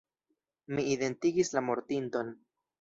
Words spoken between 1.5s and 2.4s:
la mortinton.